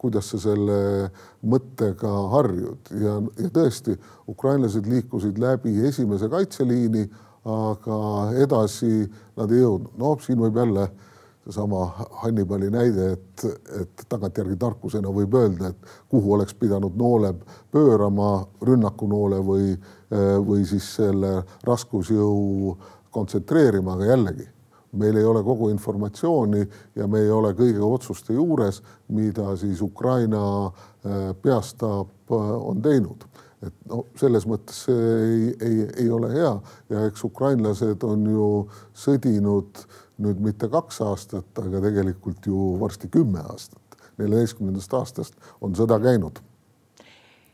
kuidas 0.00 0.32
sa 0.32 0.40
selle 0.42 1.10
mõttega 1.48 2.10
harjud. 2.32 2.92
Ja, 3.00 3.18
ja 3.40 3.52
tõesti, 3.52 3.96
ukrainlased 4.28 4.88
liikusid 4.88 5.40
läbi 5.40 5.74
esimese 5.88 6.28
kaitseliini, 6.32 7.06
aga 7.48 7.96
edasi 8.38 9.08
nad 9.38 9.50
ei 9.50 9.64
jõudnud. 9.64 9.96
noh, 9.98 10.20
siin 10.22 10.38
võib 10.38 10.60
jälle 10.60 10.86
seesama 11.44 11.86
Hannibali 12.22 12.70
näide, 12.70 13.12
et, 13.16 13.44
et 13.80 14.06
tagantjärgi 14.08 14.56
tarkusena 14.60 15.10
võib 15.10 15.34
öelda, 15.34 15.72
et 15.72 15.92
kuhu 16.12 16.36
oleks 16.36 16.54
pidanud 16.54 16.96
noole 16.96 17.34
pöörama, 17.74 18.46
rünnakunoole 18.62 19.42
või, 19.42 19.76
või 20.46 20.64
siis 20.68 20.86
selle 21.00 21.40
raskusjõu 21.66 22.76
kontsentreerima, 23.10 23.96
aga 23.96 24.12
jällegi 24.12 24.48
meil 24.92 25.16
ei 25.16 25.24
ole 25.24 25.42
kogu 25.42 25.68
informatsiooni 25.72 26.66
ja 26.96 27.06
me 27.08 27.22
ei 27.24 27.30
ole 27.32 27.52
kõigi 27.56 27.80
otsuste 27.84 28.36
juures, 28.36 28.82
mida 29.08 29.54
siis 29.56 29.80
Ukraina 29.82 30.42
äh, 30.66 31.30
peastaap 31.42 32.32
äh, 32.32 32.52
on 32.60 32.82
teinud. 32.82 33.24
et 33.62 33.74
no 33.86 34.00
selles 34.18 34.42
mõttes 34.50 34.80
see 34.88 35.10
ei, 35.22 35.42
ei, 35.62 35.76
ei 36.02 36.08
ole 36.10 36.32
hea 36.32 36.50
ja 36.90 37.04
eks 37.06 37.22
ukrainlased 37.28 38.02
on 38.02 38.24
ju 38.26 38.46
sõdinud 39.04 39.84
nüüd 40.22 40.40
mitte 40.42 40.68
kaks 40.72 41.00
aastat, 41.04 41.50
aga 41.58 41.82
tegelikult 41.88 42.46
ju 42.46 42.72
varsti 42.80 43.10
kümme 43.12 43.42
aastat. 43.52 43.80
neljateistkümnendast 44.20 44.94
aastast 44.94 45.52
on 45.60 45.74
sõda 45.74 45.98
käinud 46.02 46.40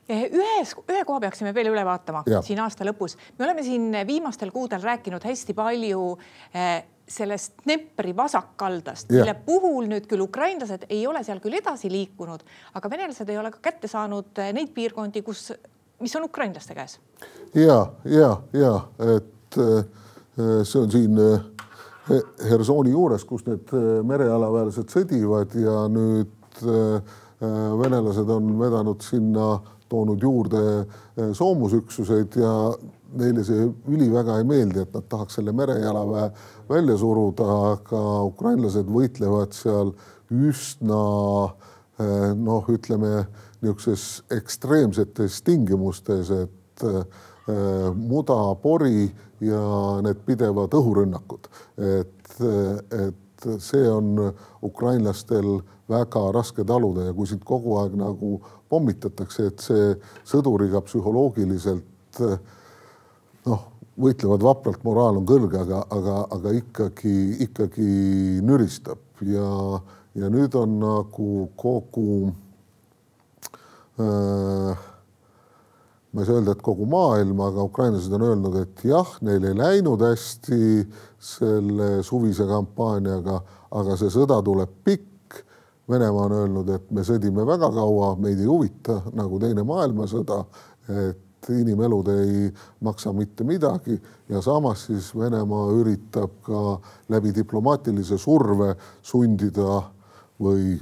ühes, 0.08 0.72
ühe 0.88 1.04
koha 1.04 1.20
peaksime 1.20 1.52
veel 1.54 1.70
üle 1.72 1.84
vaatama 1.84 2.22
ja. 2.26 2.40
siin 2.42 2.60
aasta 2.64 2.86
lõpus. 2.88 3.16
me 3.38 3.44
oleme 3.44 3.62
siin 3.62 3.90
viimastel 4.06 4.50
kuudel 4.50 4.82
rääkinud 4.82 5.24
hästi 5.24 5.54
palju 5.54 6.04
eh, 6.54 6.84
sellest 7.08 7.62
Dnepri 7.64 8.16
vasakkaldast, 8.16 9.10
mille 9.12 9.34
puhul 9.46 9.88
nüüd 9.88 10.06
küll 10.08 10.22
ukrainlased 10.24 10.86
ei 10.92 11.06
ole 11.08 11.22
seal 11.24 11.40
küll 11.44 11.56
edasi 11.56 11.90
liikunud, 11.92 12.44
aga 12.76 12.90
venelased 12.90 13.28
ei 13.28 13.38
ole 13.40 13.52
ka 13.54 13.62
kätte 13.70 13.88
saanud 13.90 14.40
eh, 14.42 14.52
neid 14.56 14.72
piirkondi, 14.76 15.22
kus, 15.26 15.48
mis 16.00 16.16
on 16.16 16.28
ukrainlaste 16.28 16.76
käes. 16.76 16.98
ja, 17.54 17.78
ja, 18.04 18.32
ja 18.52 18.74
et 19.16 19.60
eh, 19.64 19.84
see 20.38 20.82
on 20.82 20.92
siin 20.92 21.20
eh, 21.24 21.48
Hersooni 22.08 22.90
juures, 22.94 23.24
kus 23.28 23.44
need 23.44 23.72
merejalaväelased 24.08 24.88
sõdivad 24.92 25.52
ja 25.60 25.82
nüüd 25.92 26.62
venelased 27.78 28.30
on 28.32 28.54
vedanud 28.60 29.04
sinna, 29.04 29.58
toonud 29.88 30.22
juurde 30.22 30.62
soomusüksuseid 31.36 32.36
ja 32.40 32.52
neile 33.16 33.44
see 33.44 33.66
üliväga 33.88 34.36
ei 34.40 34.44
meeldi, 34.48 34.82
et 34.84 34.92
nad 34.92 35.06
tahaks 35.08 35.38
selle 35.38 35.52
merejalaväe 35.56 36.26
välja 36.68 36.96
suruda, 37.00 37.46
aga 37.72 38.02
ukrainlased 38.28 38.90
võitlevad 38.92 39.56
seal 39.56 39.94
üsna 40.28 41.02
noh, 42.36 42.68
ütleme 42.68 43.24
niisuguses 43.62 44.22
ekstreemsetes 44.36 45.40
tingimustes, 45.46 46.30
et 46.30 46.84
muda, 47.48 48.36
pori 48.62 49.06
ja 49.40 49.62
need 50.04 50.20
pidevad 50.26 50.74
õhurünnakud, 50.76 51.48
et, 51.80 52.34
et 52.42 53.48
see 53.62 53.86
on 53.88 54.18
ukrainlastel 54.66 55.60
väga 55.88 56.26
raske 56.34 56.66
taluda 56.68 57.06
ja 57.08 57.16
kui 57.16 57.30
sind 57.30 57.46
kogu 57.48 57.78
aeg 57.80 57.96
nagu 57.96 58.36
pommitatakse, 58.68 59.48
et 59.48 59.64
see 59.64 59.88
sõduriga 60.28 60.82
psühholoogiliselt 60.84 62.22
noh 63.48 63.66
võitlevad 63.98 64.44
vapralt, 64.44 64.82
moraal 64.86 65.18
on 65.20 65.26
kõrge, 65.28 65.58
aga, 65.62 65.82
aga, 65.94 66.18
aga 66.36 66.52
ikkagi, 66.58 67.14
ikkagi 67.48 67.88
nüristab. 68.46 69.00
Ja, 69.26 69.48
ja 70.18 70.30
nüüd 70.30 70.54
on 70.58 70.76
nagu 70.82 71.48
kogu 71.58 72.30
äh, 73.98 74.57
ma 76.18 76.24
ei 76.24 76.26
saa 76.26 76.40
öelda, 76.40 76.56
et 76.56 76.62
kogu 76.66 76.82
maailm, 76.90 77.38
aga 77.46 77.62
ukrainlased 77.62 78.14
on 78.16 78.22
öelnud, 78.26 78.56
et 78.58 78.80
jah, 78.90 79.10
neil 79.22 79.44
ei 79.46 79.54
läinud 79.54 80.02
hästi 80.02 80.58
selle 81.22 81.90
suvise 82.02 82.42
kampaaniaga, 82.48 83.36
aga 83.78 83.94
see 84.00 84.10
sõda 84.10 84.40
tuleb 84.42 84.72
pikk. 84.82 85.38
Venemaa 85.88 86.26
on 86.26 86.34
öelnud, 86.40 86.74
et 86.74 86.90
me 86.90 87.06
sõdime 87.06 87.46
väga 87.46 87.70
kaua, 87.70 88.10
meid 88.18 88.42
ei 88.42 88.50
huvita 88.50 88.98
nagu 89.14 89.38
Teine 89.38 89.62
maailmasõda, 89.62 90.42
et 91.06 91.50
inimelud 91.54 92.10
ei 92.10 92.50
maksa 92.82 93.14
mitte 93.14 93.46
midagi 93.46 93.94
ja 94.28 94.42
samas 94.42 94.88
siis 94.90 95.14
Venemaa 95.14 95.70
üritab 95.78 96.40
ka 96.42 96.80
läbi 97.14 97.30
diplomaatilise 97.36 98.18
surve 98.18 98.74
sundida 99.06 99.84
või 100.42 100.80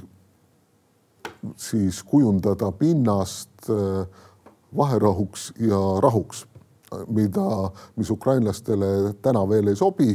siis 1.61 2.01
kujundada 2.03 2.71
pinnast 2.73 3.69
äh, 3.69 4.25
vaherahuks 4.77 5.51
ja 5.59 5.79
rahuks, 6.03 6.45
mida, 7.11 7.71
mis 7.95 8.09
ukrainlastele 8.11 9.13
täna 9.21 9.43
veel 9.49 9.67
ei 9.67 9.75
sobi 9.75 10.11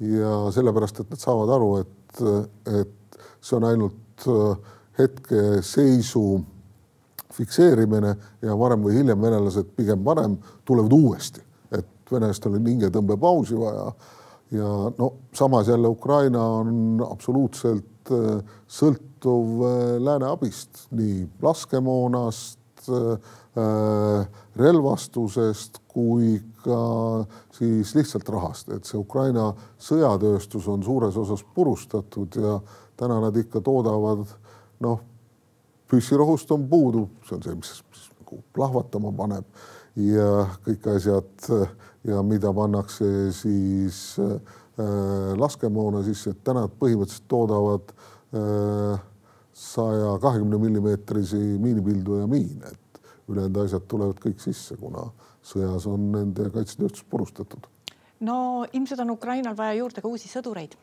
ja 0.00 0.50
sellepärast, 0.52 1.00
et 1.00 1.10
nad 1.12 1.20
saavad 1.20 1.52
aru, 1.54 1.70
et, 1.82 2.22
et 2.80 3.20
see 3.40 3.56
on 3.56 3.66
ainult 3.68 4.26
äh, 4.28 4.72
hetkeseisu 4.98 6.24
fikseerimine 7.34 8.14
ja 8.42 8.56
varem 8.58 8.82
või 8.84 8.96
hiljem 8.98 9.20
venelased, 9.22 9.70
pigem 9.76 10.04
varem, 10.04 10.36
tulevad 10.68 10.92
uuesti, 10.92 11.42
et 11.72 12.12
venelastel 12.12 12.56
on 12.58 12.66
hingetõmbepausi 12.72 13.58
vaja. 13.58 13.92
ja 14.50 14.70
no 14.98 15.12
samas 15.34 15.68
jälle 15.68 15.88
Ukraina 15.88 16.42
on 16.60 17.04
absoluutselt 17.10 18.10
äh, 18.12 18.40
sõltuv 18.66 19.64
äh, 19.64 20.00
lääne 20.02 20.32
abist, 20.32 20.86
nii 20.90 21.28
laskemoonast, 21.42 22.59
relvastusest 24.60 25.80
kui 25.90 26.36
ka 26.62 26.80
siis 27.56 27.94
lihtsalt 27.96 28.28
rahast, 28.30 28.70
et 28.70 28.86
see 28.86 28.98
Ukraina 29.00 29.50
sõjatööstus 29.82 30.68
on 30.70 30.84
suures 30.86 31.16
osas 31.18 31.42
purustatud 31.54 32.38
ja 32.38 32.60
täna 33.00 33.18
nad 33.24 33.36
ikka 33.36 33.62
toodavad 33.64 34.26
noh 34.80 35.00
püssirohust 35.90 36.50
on 36.54 36.68
puudu, 36.70 37.08
see 37.26 37.36
on 37.36 37.44
see, 37.44 37.58
mis, 37.58 37.74
mis 37.90 38.06
nagu 38.20 38.40
plahvatama 38.54 39.12
paneb. 39.16 39.62
Ja 39.98 40.46
kõik 40.64 40.86
asjad 40.92 41.48
ja 42.06 42.22
mida 42.22 42.52
pannakse 42.54 43.08
siis 43.34 44.14
äh, 44.22 44.36
laskemoona 45.36 46.04
sisse, 46.06 46.30
et 46.32 46.44
täna 46.46 46.68
põhimõtteliselt 46.70 47.26
toodavad 47.28 47.90
äh, 47.90 49.02
saja 49.60 50.14
kahekümne 50.22 50.58
millimeetrisi 50.58 51.36
miinipilduja 51.36 52.26
miine, 52.30 52.72
et 52.72 53.00
ülejäänud 53.28 53.58
asjad 53.64 53.84
tulevad 53.88 54.20
kõik 54.22 54.40
sisse, 54.40 54.76
kuna 54.80 55.10
sõjas 55.44 55.86
on 55.90 56.10
nende 56.14 56.48
kaitsetööstus 56.54 57.04
purustatud. 57.10 57.66
no 58.20 58.66
ilmselt 58.72 59.00
on 59.00 59.10
Ukrainal 59.16 59.56
vaja 59.56 59.74
juurde 59.80 60.00
ka 60.00 60.08
uusi 60.08 60.28
sõdureid 60.28 60.76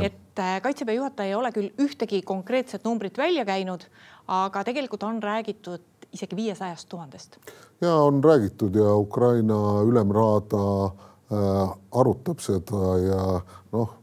et 0.00 0.38
äh, 0.38 0.60
kaitseväe 0.62 0.94
juhataja 0.94 1.32
ei 1.32 1.34
ole 1.34 1.50
küll 1.52 1.70
ühtegi 1.80 2.22
konkreetset 2.26 2.84
numbrit 2.84 3.18
välja 3.18 3.44
käinud, 3.48 3.84
aga 4.28 4.64
tegelikult 4.64 5.04
on 5.08 5.22
räägitud 5.22 5.84
isegi 6.12 6.36
viiesajast 6.36 6.88
tuhandest. 6.88 7.38
ja 7.80 7.94
on 7.94 8.24
räägitud 8.24 8.74
ja 8.76 8.94
Ukraina 8.96 9.82
ülemraada 9.84 10.64
äh, 10.84 11.76
arutab 11.92 12.40
seda 12.40 12.98
ja 12.98 13.40
noh, 13.72 13.94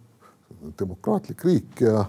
demokraatlik 0.79 1.43
riik 1.45 1.81
ja, 1.81 2.05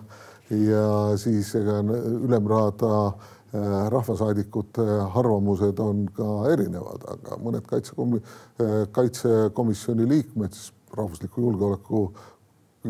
ja 0.50 1.16
siis 1.18 1.54
ega 1.58 1.80
ülemraada 2.22 2.92
äh, 3.06 3.88
rahvasaadikute 3.90 4.86
arvamused 5.14 5.78
on 5.82 6.06
ka 6.14 6.30
erinevad, 6.52 7.06
aga 7.16 7.38
mõned 7.42 7.66
kaitsekomi-, 7.66 8.22
äh, 8.62 8.78
kaitsekomisjoni 8.94 10.08
liikmed, 10.08 10.54
siis 10.54 10.72
rahvusliku 10.96 11.42
julgeoleku 11.48 12.02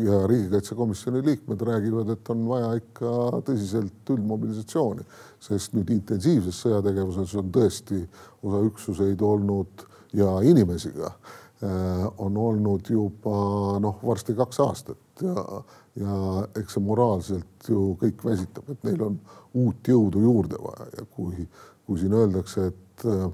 ja 0.03 0.27
riigikaitsekomisjoni 0.27 1.23
liikmed 1.25 1.61
räägivad, 1.61 2.09
et 2.13 2.29
on 2.29 2.45
vaja 2.49 2.69
ikka 2.77 3.13
tõsiselt 3.47 4.13
üldmobilisatsiooni, 4.13 5.05
sest 5.41 5.73
nüüd 5.73 5.89
intensiivses 5.95 6.61
sõjategevuses 6.65 7.33
on 7.41 7.51
tõesti 7.53 8.03
osa 8.45 8.61
üksuseid 8.67 9.21
olnud 9.25 9.87
ja 10.17 10.37
inimesi 10.45 10.93
ka 10.95 11.09
äh, 11.09 12.05
on 12.21 12.37
olnud 12.37 12.89
juba 12.89 13.79
noh, 13.83 13.97
varsti 14.05 14.37
kaks 14.37 14.61
aastat 14.67 15.25
ja, 15.25 15.61
ja 15.97 16.45
eks 16.59 16.77
see 16.77 16.83
moraalselt 16.85 17.69
ju 17.69 17.95
kõik 18.01 18.23
väsitab, 18.25 18.69
et 18.69 18.83
neil 18.85 19.01
on 19.07 19.19
uut 19.57 19.89
jõudu 19.89 20.21
juurde 20.21 20.59
vaja 20.61 20.89
ja 20.99 21.05
kui, 21.15 21.47
kui 21.85 21.99
siin 21.99 22.13
öeldakse, 22.13 22.69
et 22.71 23.05
äh, 23.09 23.27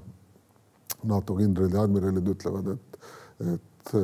NATO 1.04 1.36
kindralid 1.36 1.74
ja 1.76 1.84
admiralid 1.84 2.28
ütlevad, 2.34 2.74
et, 2.74 2.98
et 3.54 3.94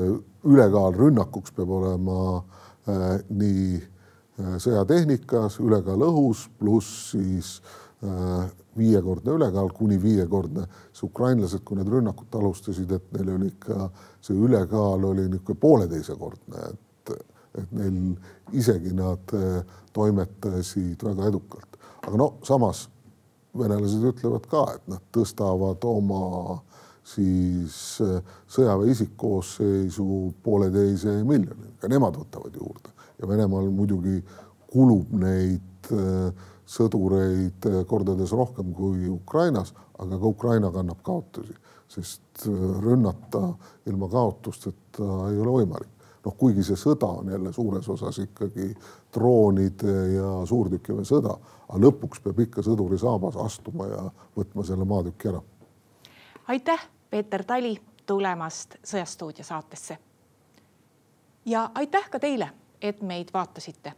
ülekaal 0.45 0.97
rünnakuks 0.97 1.55
peab 1.57 1.71
olema 1.73 2.21
äh, 2.37 3.21
nii 3.29 3.77
äh, 3.81 4.57
sõjatehnikas, 4.63 5.61
ülekaal 5.65 6.05
õhus, 6.09 6.47
pluss 6.59 7.11
siis 7.15 7.55
äh, 8.05 8.51
viiekordne 8.77 9.35
ülekaal 9.37 9.73
kuni 9.77 9.99
viiekordne. 10.03 10.67
siis 10.93 11.03
ukrainlased, 11.09 11.65
kui 11.65 11.77
need 11.79 11.89
rünnakut 11.89 12.35
alustasid, 12.35 12.93
et 12.93 13.13
neil 13.17 13.35
oli 13.37 13.51
ikka 13.55 13.91
see 14.21 14.37
ülekaal 14.37 15.05
oli 15.13 15.29
niisugune 15.29 15.61
pooleteisekordne, 15.61 16.69
et, 16.71 16.87
et 17.59 17.73
neil 17.75 17.99
isegi 18.57 18.93
nad 18.95 19.35
äh, 19.35 19.63
toimetasid 19.93 21.03
väga 21.03 21.29
edukalt. 21.31 21.79
aga 22.07 22.17
no 22.17 22.33
samas 22.47 22.89
venelased 23.59 24.05
ütlevad 24.13 24.47
ka, 24.51 24.65
et 24.77 24.91
nad 24.91 25.03
tõstavad 25.15 25.83
oma 25.89 26.61
siis 27.07 27.99
äh, 28.05 28.21
sõjaväe 28.51 28.93
isikkoosseisu 28.95 30.07
pooleteise 30.45 31.21
miljoni, 31.27 31.75
ka 31.81 31.91
nemad 31.91 32.19
võtavad 32.21 32.55
juurde 32.55 32.95
ja 33.21 33.29
Venemaal 33.29 33.69
muidugi 33.75 34.21
kulub 34.71 35.11
neid 35.19 35.91
äh, 35.95 36.49
sõdureid 36.71 37.67
kordades 37.91 38.31
rohkem 38.37 38.71
kui 38.77 39.09
Ukrainas, 39.11 39.73
aga 39.99 40.19
ka 40.21 40.31
Ukraina 40.31 40.71
kannab 40.71 41.01
kaotusi, 41.03 41.57
sest 41.91 42.47
rünnata 42.47 43.43
ilma 43.91 44.07
kaotusteta 44.13 45.09
ei 45.33 45.41
ole 45.43 45.57
võimalik. 45.57 45.91
Noh, 46.25 46.35
kuigi 46.37 46.65
see 46.67 46.77
sõda 46.77 47.09
on 47.21 47.31
jälle 47.33 47.53
suures 47.53 47.89
osas 47.89 48.19
ikkagi 48.19 48.75
droonide 49.15 49.97
ja 50.15 50.35
suurtükiväe 50.47 51.05
sõda, 51.09 51.39
aga 51.69 51.81
lõpuks 51.87 52.21
peab 52.25 52.45
ikka 52.47 52.63
sõduri 52.67 52.99
saabas 52.99 53.39
astuma 53.41 53.89
ja 53.89 54.05
võtma 54.37 54.67
selle 54.67 54.85
maatüki 54.85 55.33
ära 55.33 55.43
aitäh, 56.51 56.89
Peeter 57.11 57.45
Tali 57.45 57.83
tulemast 58.07 58.75
Sõjastuudio 58.85 59.45
saatesse. 59.45 59.99
ja 61.47 61.71
aitäh 61.75 62.11
ka 62.11 62.19
teile, 62.19 62.51
et 62.83 63.03
meid 63.03 63.29
vaatasite. 63.35 63.93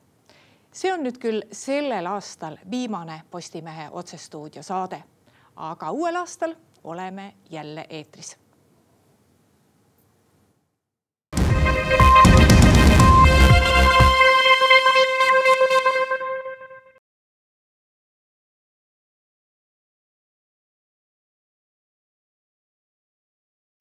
see 0.73 0.93
on 0.93 1.01
nüüd 1.01 1.19
küll 1.19 1.43
sellel 1.53 2.07
aastal 2.07 2.59
viimane 2.71 3.23
Postimehe 3.31 3.89
otsestuudio 3.91 4.63
saade, 4.63 5.03
aga 5.57 5.91
uuel 5.91 6.17
aastal 6.17 6.55
oleme 6.85 7.35
jälle 7.51 7.87
eetris 7.89 8.37